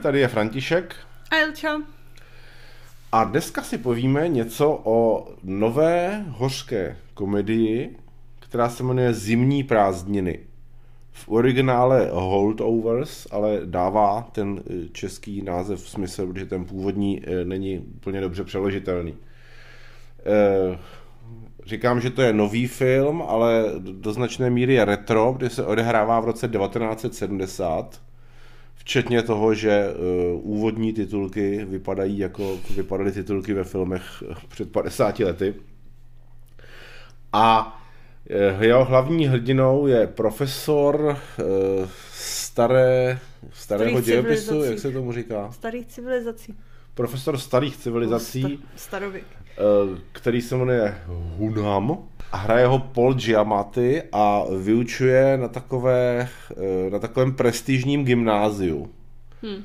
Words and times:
tady 0.00 0.20
je 0.20 0.28
František. 0.28 0.94
A 1.30 1.36
Jelča. 1.36 1.82
A 3.12 3.24
dneska 3.24 3.62
si 3.62 3.78
povíme 3.78 4.28
něco 4.28 4.80
o 4.84 5.28
nové 5.42 6.24
hořké 6.28 6.96
komedii, 7.14 7.96
která 8.40 8.68
se 8.68 8.82
jmenuje 8.82 9.14
Zimní 9.14 9.64
prázdniny. 9.64 10.38
V 11.12 11.28
originále 11.28 12.08
Holdovers, 12.12 13.26
ale 13.30 13.60
dává 13.64 14.28
ten 14.32 14.60
eh, 14.60 14.88
český 14.92 15.42
název 15.42 15.82
v 15.82 15.88
smyslu, 15.88 16.32
protože 16.32 16.46
ten 16.46 16.64
původní 16.64 17.22
eh, 17.24 17.44
není 17.44 17.78
úplně 17.78 18.20
dobře 18.20 18.44
přeložitelný. 18.44 19.14
Eh, 20.18 20.78
říkám, 21.66 22.00
že 22.00 22.10
to 22.10 22.22
je 22.22 22.32
nový 22.32 22.66
film, 22.66 23.22
ale 23.22 23.64
do 23.78 24.12
značné 24.12 24.50
míry 24.50 24.74
je 24.74 24.84
retro, 24.84 25.34
kde 25.36 25.50
se 25.50 25.64
odehrává 25.64 26.20
v 26.20 26.24
roce 26.24 26.48
1970 26.48 28.09
Včetně 28.80 29.22
toho, 29.22 29.54
že 29.54 29.88
uh, 29.88 30.56
úvodní 30.56 30.92
titulky 30.92 31.64
vypadají 31.64 32.18
jako 32.18 32.58
vypadaly 32.76 33.12
titulky 33.12 33.54
ve 33.54 33.64
filmech 33.64 34.22
před 34.48 34.72
50 34.72 35.18
lety. 35.18 35.54
A 37.32 37.78
uh, 38.56 38.62
jeho 38.62 38.84
hlavní 38.84 39.26
hrdinou 39.26 39.86
je 39.86 40.06
profesor 40.06 41.00
uh, 41.00 41.88
staré, 42.12 43.18
starého 43.52 44.00
dějepisu, 44.00 44.62
jak 44.62 44.78
se 44.78 44.92
tomu 44.92 45.12
říká? 45.12 45.50
Starých 45.52 45.86
civilizací. 45.86 46.54
Profesor 46.94 47.38
starých 47.38 47.76
civilizací. 47.76 48.64
Starověk. 48.76 49.24
Uh, 49.90 49.98
který 50.12 50.40
se 50.40 50.56
jmenuje 50.56 50.98
Hunham 51.36 52.08
a 52.32 52.36
hraje 52.36 52.66
ho 52.66 52.78
Paul 52.78 53.14
Giamatti 53.14 54.02
a 54.12 54.44
vyučuje 54.58 55.36
na, 55.36 55.48
takové, 55.48 56.28
eh, 56.56 56.90
na 56.90 56.98
takovém 56.98 57.32
prestižním 57.32 58.04
gymnáziu. 58.04 58.90
Hmm. 59.42 59.62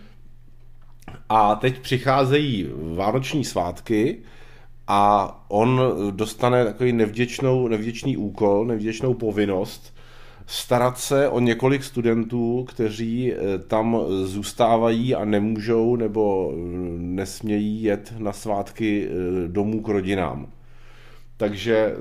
A 1.29 1.55
teď 1.55 1.79
přicházejí 1.79 2.69
vánoční 2.95 3.45
svátky 3.45 4.17
a 4.87 5.31
on 5.47 5.81
dostane 6.11 6.65
takový 6.65 6.93
nevděčnou, 6.93 7.67
nevděčný 7.67 8.17
úkol, 8.17 8.65
nevděčnou 8.65 9.13
povinnost 9.13 9.95
starat 10.47 10.97
se 10.97 11.29
o 11.29 11.39
několik 11.39 11.83
studentů, 11.83 12.65
kteří 12.69 13.33
eh, 13.33 13.37
tam 13.67 13.97
zůstávají 14.23 15.15
a 15.15 15.25
nemůžou 15.25 15.95
nebo 15.95 16.53
nesmějí 16.97 17.83
jet 17.83 18.13
na 18.17 18.33
svátky 18.33 19.07
eh, 19.07 19.47
domů 19.47 19.81
k 19.81 19.87
rodinám 19.87 20.47
takže 21.37 21.95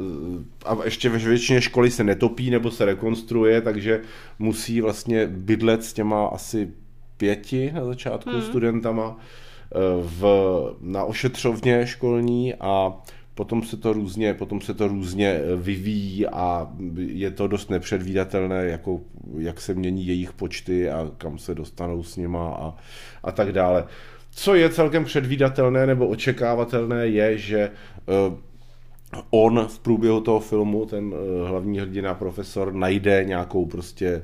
a 0.67 0.77
ještě 0.85 1.09
ve 1.09 1.19
většině 1.19 1.61
školy 1.61 1.91
se 1.91 2.05
netopí 2.05 2.51
nebo 2.51 2.71
se 2.71 2.85
rekonstruuje, 2.85 3.61
takže 3.61 4.01
musí 4.39 4.81
vlastně 4.81 5.27
bydlet 5.27 5.85
s 5.85 5.93
těma 5.93 6.27
asi 6.27 6.69
pěti 7.17 7.73
na 7.75 7.85
začátku 7.85 8.31
hmm. 8.31 8.43
studentama 8.43 9.17
eh, 9.19 9.79
v, 10.03 10.25
na 10.81 11.05
ošetřovně 11.05 11.87
školní 11.87 12.55
a 12.55 12.93
potom 13.35 13.62
se 13.62 13.77
to 13.77 13.93
různě, 13.93 14.35
potom 14.35 14.61
se 14.61 14.75
to 14.75 14.89
různě 14.89 15.29
eh, 15.29 15.57
vyvíjí 15.57 16.27
a 16.27 16.69
je 16.97 17.31
to 17.31 17.47
dost 17.47 17.71
nepředvídatelné, 17.71 18.65
jako, 18.65 19.01
jak 19.39 19.61
se 19.61 19.75
mění 19.75 20.07
jejich 20.07 20.33
počty 20.33 20.91
a 20.91 21.11
kam 21.19 21.39
se 21.39 21.55
dostanou 21.55 22.03
s 22.03 22.17
nima 22.17 22.49
a, 22.49 22.75
a 23.23 23.33
tak 23.33 23.53
dále. 23.53 23.85
Co 24.31 24.55
je 24.55 24.71
celkem 24.71 25.05
předvídatelné 25.05 25.87
nebo 25.87 26.09
očekávatelné 26.09 27.07
je, 27.07 27.39
že 27.39 27.71
on 29.31 29.67
v 29.69 29.79
průběhu 29.79 30.20
toho 30.20 30.41
filmu, 30.41 30.87
ten 30.87 31.05
uh, 31.05 31.48
hlavní 31.48 31.79
hrdina 31.79 32.15
profesor, 32.15 32.72
najde 32.72 33.25
nějakou 33.25 33.66
prostě 33.66 34.22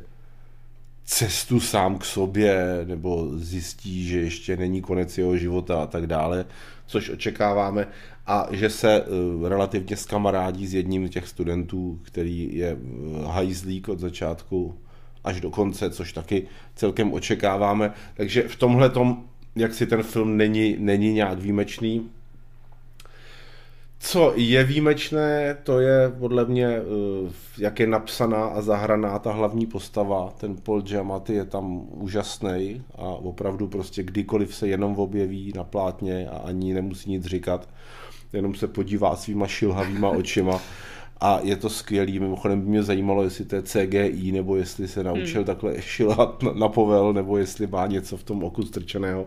cestu 1.04 1.60
sám 1.60 1.98
k 1.98 2.04
sobě, 2.04 2.84
nebo 2.84 3.28
zjistí, 3.34 4.08
že 4.08 4.20
ještě 4.20 4.56
není 4.56 4.80
konec 4.80 5.18
jeho 5.18 5.36
života 5.36 5.82
a 5.82 5.86
tak 5.86 6.06
dále, 6.06 6.44
což 6.86 7.10
očekáváme, 7.10 7.88
a 8.26 8.48
že 8.50 8.70
se 8.70 9.02
uh, 9.02 9.48
relativně 9.48 9.96
skamarádí 9.96 10.66
s 10.66 10.74
jedním 10.74 11.08
z 11.08 11.10
těch 11.10 11.28
studentů, 11.28 11.98
který 12.02 12.56
je 12.56 12.76
hajzlík 13.26 13.88
od 13.88 13.98
začátku 13.98 14.74
až 15.24 15.40
do 15.40 15.50
konce, 15.50 15.90
což 15.90 16.12
taky 16.12 16.46
celkem 16.74 17.12
očekáváme. 17.12 17.92
Takže 18.14 18.42
v 18.48 18.56
tomhle 18.56 18.90
tom, 18.90 19.24
jak 19.56 19.74
si 19.74 19.86
ten 19.86 20.02
film 20.02 20.36
není, 20.36 20.76
není 20.78 21.12
nějak 21.12 21.38
výjimečný, 21.38 22.10
co 24.02 24.32
je 24.36 24.64
výjimečné, 24.64 25.56
to 25.62 25.80
je 25.80 26.12
podle 26.18 26.44
mě, 26.44 26.66
eh, 26.66 26.82
jak 27.58 27.80
je 27.80 27.86
napsaná 27.86 28.44
a 28.44 28.62
zahraná 28.62 29.18
ta 29.18 29.32
hlavní 29.32 29.66
postava. 29.66 30.32
Ten 30.40 30.56
Paul 30.56 30.82
Giamatti 30.82 31.34
je 31.34 31.44
tam 31.44 31.86
úžasný 31.90 32.82
a 32.94 33.02
opravdu 33.04 33.68
prostě 33.68 34.02
kdykoliv 34.02 34.54
se 34.54 34.68
jenom 34.68 34.96
objeví 34.96 35.52
na 35.56 35.64
plátně 35.64 36.28
a 36.28 36.38
ani 36.38 36.74
nemusí 36.74 37.10
nic 37.10 37.24
říkat, 37.24 37.68
jenom 38.32 38.54
se 38.54 38.68
podívá 38.68 39.16
svýma 39.16 39.46
šilhavýma 39.46 40.08
očima 40.20 40.60
a 41.20 41.40
je 41.42 41.56
to 41.56 41.70
skvělý. 41.70 42.18
Mimochodem 42.20 42.60
by 42.60 42.68
mě 42.68 42.82
zajímalo, 42.82 43.22
jestli 43.22 43.44
to 43.44 43.56
je 43.56 43.62
CGI, 43.62 44.32
nebo 44.32 44.56
jestli 44.56 44.88
se 44.88 45.04
naučil 45.04 45.40
hmm. 45.40 45.46
takhle 45.46 45.82
šilhat 45.82 46.42
na, 46.42 46.52
na 46.52 46.68
povel, 46.68 47.12
nebo 47.12 47.38
jestli 47.38 47.66
má 47.66 47.86
něco 47.86 48.16
v 48.16 48.22
tom 48.22 48.44
oku 48.44 48.62
strčeného. 48.62 49.22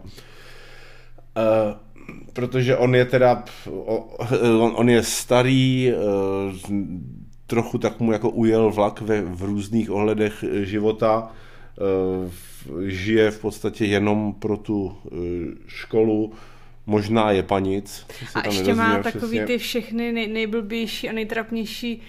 Uh, 1.37 1.73
protože 2.33 2.77
on 2.77 2.95
je 2.95 3.05
teda, 3.05 3.43
on, 4.59 4.73
on 4.75 4.89
je 4.89 5.03
starý, 5.03 5.91
eh, 5.91 5.95
trochu 7.47 7.77
tak 7.77 7.99
mu 7.99 8.11
jako 8.11 8.29
ujel 8.29 8.71
vlak 8.71 9.01
ve, 9.01 9.21
v 9.21 9.43
různých 9.43 9.91
ohledech 9.91 10.43
života, 10.61 11.31
eh, 11.77 12.31
žije 12.87 13.31
v 13.31 13.39
podstatě 13.39 13.85
jenom 13.85 14.33
pro 14.33 14.57
tu 14.57 14.97
eh, 15.05 15.15
školu, 15.67 16.33
možná 16.85 17.31
je 17.31 17.43
panic. 17.43 18.05
A 18.35 18.47
ještě 18.47 18.73
má 18.73 19.03
takový 19.03 19.37
přesně. 19.37 19.45
ty 19.45 19.57
všechny 19.57 20.11
nej, 20.11 20.27
nejblbější 20.27 21.09
a 21.09 21.13
nejtrapnější 21.13 22.01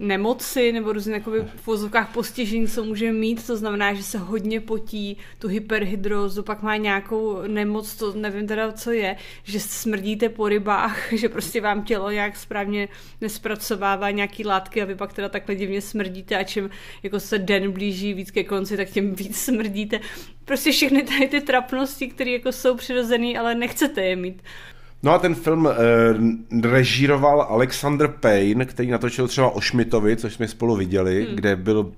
nemoci 0.00 0.72
nebo 0.72 0.92
různé 0.92 1.12
jakoby, 1.12 1.40
v 1.40 1.66
vozovkách 1.66 2.12
postižení, 2.14 2.68
co 2.68 2.84
může 2.84 3.12
mít, 3.12 3.46
to 3.46 3.56
znamená, 3.56 3.94
že 3.94 4.02
se 4.02 4.18
hodně 4.18 4.60
potí, 4.60 5.16
tu 5.38 5.48
hyperhydrozu, 5.48 6.42
pak 6.42 6.62
má 6.62 6.76
nějakou 6.76 7.42
nemoc, 7.46 7.94
to 7.94 8.12
nevím 8.12 8.46
teda, 8.46 8.72
co 8.72 8.90
je, 8.90 9.16
že 9.44 9.60
smrdíte 9.60 10.28
po 10.28 10.48
rybách, 10.48 11.12
že 11.12 11.28
prostě 11.28 11.60
vám 11.60 11.84
tělo 11.84 12.10
nějak 12.10 12.36
správně 12.36 12.88
nespracovává 13.20 14.10
nějaký 14.10 14.44
látky 14.44 14.82
a 14.82 14.84
vy 14.84 14.94
pak 14.94 15.12
teda 15.12 15.28
takhle 15.28 15.54
divně 15.54 15.80
smrdíte 15.80 16.36
a 16.36 16.44
čím 16.44 16.70
jako 17.02 17.20
se 17.20 17.38
den 17.38 17.72
blíží 17.72 18.14
víc 18.14 18.30
ke 18.30 18.44
konci, 18.44 18.76
tak 18.76 18.88
tím 18.88 19.14
víc 19.14 19.36
smrdíte. 19.44 20.00
Prostě 20.44 20.72
všechny 20.72 21.02
tady 21.02 21.28
ty 21.28 21.40
trapnosti, 21.40 22.08
které 22.08 22.30
jako 22.30 22.52
jsou 22.52 22.76
přirozené, 22.76 23.38
ale 23.38 23.54
nechcete 23.54 24.02
je 24.02 24.16
mít. 24.16 24.42
No 25.02 25.12
a 25.12 25.18
ten 25.18 25.34
film 25.34 25.68
eh, 25.68 26.68
režíroval 26.68 27.42
Alexander 27.42 28.08
Payne, 28.08 28.64
který 28.64 28.90
natočil 28.90 29.28
třeba 29.28 29.50
o 29.50 29.60
Schmidtovi, 29.60 30.16
což 30.16 30.34
jsme 30.34 30.48
spolu 30.48 30.76
viděli, 30.76 31.24
hmm. 31.26 31.36
kde 31.36 31.56
byl 31.56 31.92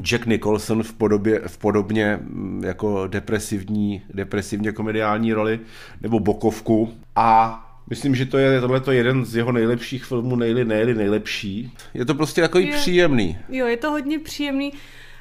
Jack 0.00 0.26
Nicholson 0.26 0.82
v, 0.82 0.92
podobě, 0.92 1.42
v 1.46 1.58
podobně 1.58 2.18
mm, 2.22 2.62
jako 2.64 3.06
depresivní, 3.06 4.02
depresivně 4.14 4.72
komediální 4.72 5.32
roli, 5.32 5.60
nebo 6.00 6.20
bokovku. 6.20 6.94
A 7.16 7.60
myslím, 7.90 8.14
že 8.14 8.26
to 8.26 8.38
je 8.38 8.60
tohle 8.60 8.82
jeden 8.90 9.24
z 9.24 9.36
jeho 9.36 9.52
nejlepších 9.52 10.04
filmů, 10.04 10.36
nejli, 10.36 10.64
nejli 10.64 10.94
nejlepší. 10.94 11.72
Je 11.94 12.04
to 12.04 12.14
prostě 12.14 12.40
takový 12.40 12.66
je, 12.66 12.72
příjemný. 12.72 13.38
Jo, 13.48 13.66
je 13.66 13.76
to 13.76 13.90
hodně 13.90 14.18
příjemný. 14.18 14.72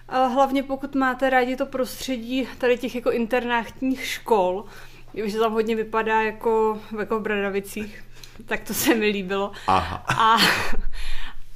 Hlavně 0.09 0.63
pokud 0.63 0.95
máte 0.95 1.29
rádi 1.29 1.55
to 1.55 1.65
prostředí 1.65 2.47
tady 2.57 2.77
těch 2.77 2.95
jako 2.95 3.11
internátních 3.11 4.05
škol, 4.05 4.65
že 5.23 5.39
tam 5.39 5.53
hodně 5.53 5.75
vypadá 5.75 6.21
jako, 6.21 6.81
jako 6.99 7.19
v 7.19 7.21
Bradavicích, 7.21 8.03
tak 8.45 8.59
to 8.59 8.73
se 8.73 8.95
mi 8.95 9.05
líbilo. 9.05 9.51
Aha. 9.67 10.05
A, 10.07 10.37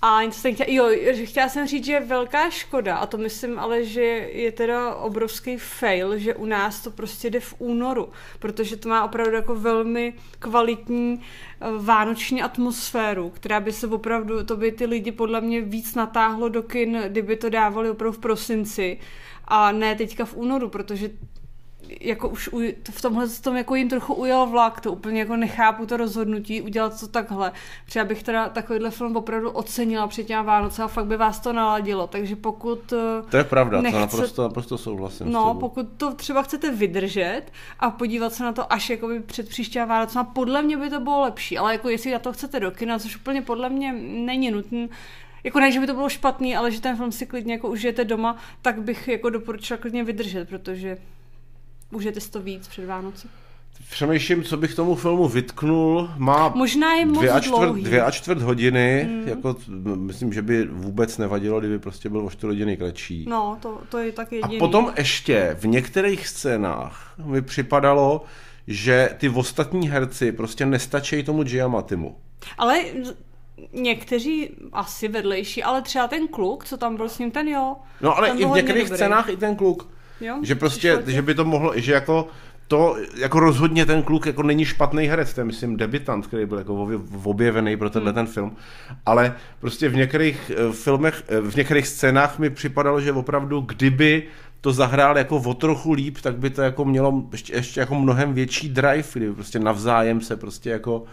a 0.02 0.24
něco 0.24 0.40
jsem 0.40 0.54
chtěla, 0.54 0.70
jo, 0.70 1.14
chtěla 1.26 1.50
jsem 1.50 1.68
říct, 1.68 1.86
že 1.86 1.92
je 1.92 2.00
velká 2.00 2.50
škoda, 2.50 2.98
a 2.98 3.06
to 3.06 3.18
myslím 3.18 3.60
ale, 3.60 3.86
že 3.86 4.02
je 4.32 4.52
teda 4.52 4.96
obrovský 4.96 5.58
fail, 5.58 6.18
že 6.18 6.36
u 6.36 6.46
nás 6.46 6.82
to 6.82 6.92
prostě 6.92 7.30
jde 7.30 7.40
v 7.40 7.56
únoru, 7.58 8.10
protože 8.40 8.78
to 8.78 8.90
má 8.90 9.04
opravdu 9.04 9.36
jako 9.36 9.56
velmi 9.56 10.14
kvalitní 10.40 11.22
eh, 11.22 11.68
vánoční 11.78 12.42
atmosféru, 12.42 13.30
která 13.30 13.60
by 13.60 13.72
se 13.72 13.88
opravdu, 13.88 14.44
to 14.44 14.58
by 14.58 14.72
ty 14.72 14.86
lidi 14.86 15.12
podle 15.12 15.42
mě 15.42 15.62
víc 15.62 15.96
natáhlo 15.96 16.50
do 16.50 16.64
kin, 16.64 17.04
kdyby 17.08 17.36
to 17.36 17.50
dávali 17.50 17.90
opravdu 17.90 18.18
v 18.18 18.22
prosinci 18.22 19.00
a 19.48 19.72
ne 19.72 19.96
teďka 19.96 20.26
v 20.26 20.36
únoru, 20.36 20.70
protože 20.70 21.10
jako 22.02 22.30
už 22.30 22.50
u, 22.54 22.62
v 22.92 23.02
tomhle 23.02 23.30
tom 23.30 23.58
jako 23.58 23.76
jim 23.76 23.90
trochu 23.90 24.14
ujel 24.14 24.46
vlak, 24.46 24.82
to 24.82 24.92
úplně 24.92 25.20
jako 25.20 25.36
nechápu 25.36 25.86
to 25.86 25.98
rozhodnutí 25.98 26.62
udělat 26.62 27.00
to 27.00 27.08
takhle. 27.08 27.52
Třeba 27.86 28.06
bych 28.06 28.24
teda 28.24 28.50
takovýhle 28.50 28.92
film 28.92 29.16
opravdu 29.16 29.50
ocenila 29.50 30.08
před 30.08 30.24
těma 30.24 30.42
Vánoce 30.42 30.84
a 30.84 30.88
fakt 30.88 31.06
by 31.06 31.18
vás 31.18 31.40
to 31.40 31.54
naladilo, 31.54 32.08
takže 32.08 32.36
pokud 32.36 32.94
To 33.30 33.38
je 33.38 33.44
pravda, 33.44 33.82
nechce, 33.82 33.98
to 33.98 34.02
naprosto, 34.02 34.44
naprosto 34.44 34.78
souhlasím 34.78 35.32
No, 35.32 35.54
pokud 35.54 35.88
to 35.98 36.14
třeba 36.14 36.42
chcete 36.42 36.72
vydržet 36.72 37.42
a 37.80 37.92
podívat 37.92 38.34
se 38.34 38.44
na 38.44 38.54
to 38.54 38.74
až 38.74 38.90
jakoby 38.90 39.20
před 39.20 39.50
příštíma 39.50 39.86
Vánoce, 39.86 40.20
podle 40.34 40.62
mě 40.62 40.78
by 40.78 40.90
to 40.90 41.00
bylo 41.00 41.22
lepší, 41.22 41.58
ale 41.58 41.74
jako 41.74 41.90
jestli 41.90 42.12
na 42.12 42.20
to 42.20 42.34
chcete 42.34 42.60
do 42.60 42.72
kina, 42.72 43.00
což 43.00 43.16
úplně 43.16 43.42
podle 43.42 43.70
mě 43.70 43.94
není 44.04 44.52
nutné, 44.52 44.88
jako 45.44 45.60
ne, 45.60 45.72
že 45.72 45.80
by 45.80 45.88
to 45.88 45.94
bylo 45.94 46.10
špatný, 46.10 46.56
ale 46.56 46.72
že 46.72 46.82
ten 46.82 46.98
film 46.98 47.12
si 47.12 47.26
klidně 47.26 47.54
jako 47.54 47.70
užijete 47.70 48.06
doma, 48.06 48.38
tak 48.62 48.82
bych 48.82 49.08
jako 49.08 49.30
doporučila 49.30 49.78
klidně 49.78 50.04
vydržet, 50.04 50.50
protože 50.50 50.98
Užijete 51.92 52.22
si 52.22 52.32
to 52.32 52.42
víc 52.42 52.68
před 52.68 52.86
Vánoci? 52.86 53.28
Přemýšlím, 53.90 54.44
co 54.44 54.58
bych 54.58 54.76
tomu 54.76 54.96
filmu 54.96 55.28
vytknul. 55.28 56.10
Má 56.18 56.50
Možná 56.50 56.94
je 56.94 57.06
moc 57.06 57.18
dvě 57.18 57.32
a, 57.32 57.40
čtvrt, 57.40 57.60
dlouhý. 57.60 57.84
dvě 57.84 58.02
a 58.04 58.12
čtvrt 58.12 58.42
hodiny. 58.42 59.08
Mm. 59.10 59.28
Jako, 59.28 59.56
myslím, 59.96 60.34
že 60.34 60.42
by 60.42 60.66
vůbec 60.66 61.18
nevadilo, 61.18 61.60
kdyby 61.60 61.80
prostě 61.80 62.10
byl 62.10 62.26
o 62.26 62.30
čtvrt 62.30 62.50
hodiny 62.50 62.78
kratší. 62.78 63.26
No, 63.30 63.58
to, 63.62 63.82
to 63.90 63.98
je 63.98 64.12
tak 64.12 64.32
jediný. 64.32 64.58
A 64.58 64.60
potom 64.60 64.94
ještě 64.98 65.58
v 65.60 65.68
některých 65.68 66.28
scénách 66.28 67.14
mi 67.26 67.42
připadalo, 67.42 68.24
že 68.68 69.10
ty 69.18 69.30
ostatní 69.30 69.90
herci 69.90 70.32
prostě 70.32 70.66
nestačí 70.66 71.24
tomu 71.24 71.44
Giamatimu. 71.44 72.16
Ale 72.58 72.80
někteří 73.74 74.50
asi 74.74 75.08
vedlejší, 75.08 75.64
ale 75.64 75.82
třeba 75.82 76.08
ten 76.08 76.28
kluk, 76.28 76.66
co 76.66 76.78
tam 76.78 76.96
byl 76.96 77.10
s 77.10 77.20
ním, 77.20 77.32
ten 77.32 77.48
jo. 77.48 77.76
No 78.02 78.18
ale 78.18 78.30
i 78.30 78.46
v 78.46 78.50
některých 78.50 78.84
dobrý. 78.84 78.98
scénách 78.98 79.30
i 79.30 79.38
ten 79.38 79.56
kluk. 79.56 79.90
Jo? 80.22 80.40
Že 80.42 80.56
prostě, 80.56 80.98
ti? 81.06 81.12
že 81.12 81.22
by 81.22 81.36
to 81.36 81.46
mohlo, 81.46 81.74
že 81.76 81.94
jako 81.94 82.28
to, 82.68 82.98
jako 83.18 83.40
rozhodně 83.40 83.86
ten 83.86 84.04
kluk 84.04 84.26
jako 84.26 84.44
není 84.44 84.66
špatný 84.66 85.08
herec, 85.08 85.34
to 85.34 85.42
je 85.42 85.46
myslím 85.46 85.78
debitant, 85.78 86.28
který 86.28 86.46
byl 86.46 86.58
jako 86.58 86.74
obje- 86.74 87.02
objevený 87.24 87.78
pro 87.78 87.90
tenhle 87.90 88.14
ten 88.14 88.28
film, 88.28 88.56
ale 89.06 89.36
prostě 89.60 89.90
v 89.90 89.96
některých 89.96 90.52
eh, 90.52 90.74
filmech, 90.74 91.24
eh, 91.28 91.42
v 91.42 91.56
některých 91.56 91.88
scénách 91.88 92.40
mi 92.40 92.50
připadalo, 92.50 93.02
že 93.02 93.12
opravdu 93.12 93.62
kdyby 93.62 94.24
to 94.62 94.74
zahrál 94.74 95.18
jako 95.18 95.38
o 95.38 95.54
trochu 95.54 95.92
líp, 95.94 96.18
tak 96.22 96.38
by 96.38 96.50
to 96.50 96.62
jako 96.62 96.86
mělo 96.86 97.24
ještě, 97.32 97.54
ještě 97.54 97.80
jako 97.80 97.96
mnohem 97.96 98.34
větší 98.34 98.70
drive, 98.70 99.08
kdyby 99.14 99.34
prostě 99.34 99.60
navzájem 99.60 100.22
se 100.22 100.38
prostě 100.38 100.70
jako 100.70 101.04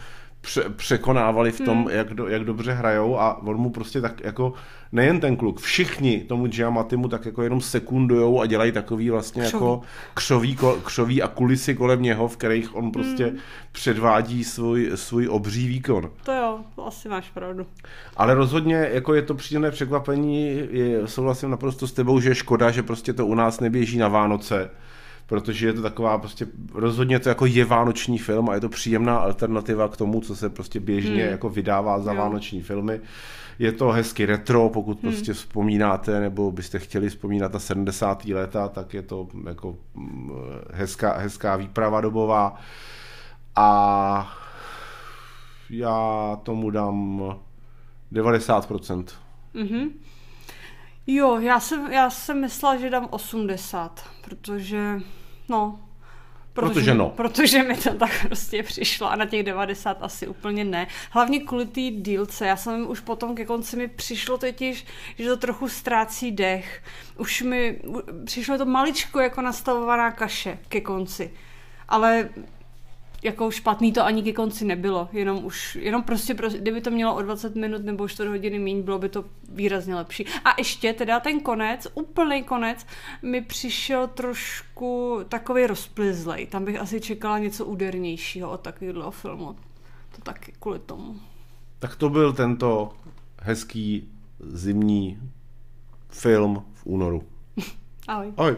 překonávali 0.77 1.53
v 1.53 1.61
tom, 1.61 1.89
jak, 1.91 2.15
do, 2.15 2.29
jak 2.29 2.45
dobře 2.45 2.73
hrajou 2.73 3.19
a 3.21 3.43
on 3.43 3.57
mu 3.57 3.71
prostě 3.71 4.01
tak 4.01 4.21
jako 4.25 4.53
nejen 4.93 5.21
ten 5.21 5.37
kluk, 5.37 5.61
všichni 5.61 6.21
tomu 6.21 6.47
Giamatimu 6.47 7.09
tak 7.09 7.27
jako 7.27 7.43
jenom 7.43 7.61
sekundujou 7.61 8.41
a 8.41 8.47
dělají 8.47 8.73
takový 8.73 9.11
vlastně 9.11 9.43
Křoví. 9.43 9.55
jako 9.55 9.81
křoví, 10.15 10.57
ko- 10.57 10.81
křoví 10.85 11.23
a 11.23 11.29
kulisy 11.29 11.75
kolem 11.75 12.03
něho, 12.03 12.29
v 12.29 12.37
kterých 12.37 12.77
on 12.77 12.91
prostě 12.93 13.33
předvádí 13.73 14.45
svůj, 14.45 14.91
svůj 14.95 15.29
obří 15.29 15.69
výkon. 15.69 16.11
To 16.25 16.33
jo, 16.33 16.59
to 16.77 16.87
asi 16.87 17.09
máš 17.09 17.31
pravdu. 17.31 17.67
Ale 18.17 18.35
rozhodně 18.35 18.89
jako 18.93 19.15
je 19.15 19.23
to 19.23 19.35
příjemné 19.35 19.71
překvapení, 19.71 20.61
je, 20.71 21.09
souhlasím 21.09 21.51
naprosto 21.51 21.87
s 21.87 21.93
tebou, 21.93 22.21
že 22.21 22.29
je 22.29 22.35
škoda, 22.35 22.71
že 22.71 22.83
prostě 22.83 23.13
to 23.13 23.27
u 23.27 23.35
nás 23.35 23.61
neběží 23.61 23.99
na 23.99 24.09
Vánoce, 24.09 24.71
protože 25.27 25.67
je 25.67 25.73
to 25.73 25.83
taková 25.83 26.19
prostě, 26.19 26.47
rozhodně 26.75 27.19
to 27.19 27.29
jako 27.29 27.47
je 27.47 27.65
vánoční 27.65 28.19
film 28.19 28.49
a 28.49 28.55
je 28.55 28.61
to 28.61 28.69
příjemná 28.69 29.17
alternativa 29.19 29.89
k 29.89 29.97
tomu, 29.97 30.21
co 30.21 30.37
se 30.37 30.49
prostě 30.51 30.81
běžně 30.81 31.23
Hmm. 31.23 31.31
jako 31.31 31.49
vydává 31.51 32.01
za 32.01 32.13
Jo. 32.13 32.19
vánoční 32.19 32.63
filmy. 32.63 33.01
Je 33.59 33.73
to 33.73 33.89
hezky 33.89 34.27
retro, 34.27 34.69
pokud 34.69 35.01
prostě 35.01 35.33
vzpomínáte, 35.33 36.21
nebo 36.21 36.53
byste 36.53 36.79
chtěli 36.79 37.09
vzpomínat 37.09 37.53
na 37.53 37.59
70. 37.59 38.25
léta, 38.25 38.69
tak 38.69 38.95
je 38.95 39.03
to 39.03 39.29
jako 39.47 39.77
mm, 39.95 40.31
hezká, 40.73 41.19
hezká 41.19 41.57
výprava 41.57 42.01
dobová. 42.01 42.57
A 43.57 44.37
já 45.71 46.37
tomu 46.43 46.71
dám 46.71 47.23
90%. 48.13 49.05
Mhm. 49.55 49.89
Jo, 51.07 51.41
já 51.41 51.61
jsem, 51.61 51.93
já 51.93 52.11
jsem 52.11 52.41
myslela, 52.41 52.77
že 52.77 52.91
dám 52.91 53.09
80, 53.11 54.09
protože, 54.21 55.01
no, 55.49 55.87
Protože 56.57 56.95
no. 56.95 57.11
Protože 57.11 57.63
mi 57.63 57.77
to 57.77 57.95
tak 57.95 58.11
prostě 58.29 58.63
přišlo 58.63 59.11
a 59.11 59.17
na 59.17 59.27
těch 59.27 59.43
90 59.43 59.99
asi 60.01 60.27
úplně 60.27 60.65
ne. 60.65 60.87
Hlavně 61.11 61.41
kvůli 61.41 61.67
té 61.67 61.81
dílce. 61.81 62.47
Já 62.47 62.57
jsem 62.57 62.91
už 62.91 63.01
potom 63.01 63.35
ke 63.35 63.45
konci 63.45 63.77
mi 63.77 63.89
přišlo 63.89 64.39
totiž, 64.39 64.87
že 65.19 65.29
to 65.29 65.37
trochu 65.37 65.69
ztrácí 65.69 66.33
dech. 66.33 66.83
Už 67.17 67.43
mi 67.43 67.81
přišlo 68.25 68.59
to 68.59 68.65
maličko 68.65 69.21
jako 69.21 69.43
nastavovaná 69.43 70.11
kaše 70.11 70.59
ke 70.69 70.81
konci. 70.81 71.35
Ale 71.89 72.29
jako 73.23 73.51
špatný 73.51 73.93
to 73.93 74.05
ani 74.05 74.23
ke 74.23 74.33
konci 74.33 74.65
nebylo, 74.65 75.09
jenom 75.13 75.45
už, 75.45 75.79
jenom 75.81 76.03
prostě, 76.03 76.35
prostě 76.35 76.59
kdyby 76.59 76.81
to 76.81 76.91
mělo 76.91 77.15
o 77.15 77.23
20 77.23 77.55
minut 77.55 77.85
nebo 77.85 78.09
4 78.09 78.29
hodiny 78.29 78.59
méně, 78.59 78.83
bylo 78.83 78.99
by 78.99 79.09
to 79.09 79.25
výrazně 79.49 79.95
lepší. 79.95 80.27
A 80.45 80.55
ještě 80.59 80.93
teda 80.93 81.21
ten 81.21 81.41
konec, 81.41 81.89
úplný 81.95 82.43
konec, 82.43 82.87
mi 83.23 83.41
přišel 83.41 84.07
trošku 84.07 85.21
takový 85.29 85.67
rozplizlej. 85.67 86.47
Tam 86.47 86.65
bych 86.65 86.81
asi 86.81 87.01
čekala 87.01 87.39
něco 87.39 87.65
údernějšího 87.65 88.51
od 88.51 88.61
takového 88.61 89.11
filmu. 89.11 89.57
To 90.17 90.23
taky 90.23 90.53
kvůli 90.61 90.79
tomu. 90.79 91.17
Tak 91.79 91.97
to 91.97 92.09
byl 92.09 92.33
tento 92.33 92.93
hezký 93.43 94.09
zimní 94.41 95.19
film 96.11 96.65
v 96.75 96.87
únoru. 96.87 97.23
Ahoj. 98.09 98.33
Ahoj. 98.37 98.57